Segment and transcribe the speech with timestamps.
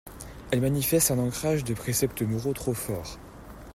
[0.49, 3.19] Elle manifeste un ancrage de préceptes moraux trop fort